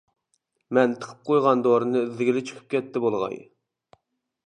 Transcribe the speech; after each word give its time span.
مەن 0.77 0.95
تىقىپ 1.03 1.19
قويغان 1.29 1.63
دورىنى 1.69 2.03
ئىزدىگىلى 2.07 2.45
چىقىپ 2.51 2.75
كەتتى 2.75 3.07
بولغاي. 3.07 3.41